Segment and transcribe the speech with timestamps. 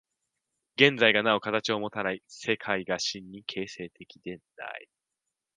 [0.77, 4.89] 現在がなお形をもたない、世界が真に形成的でない。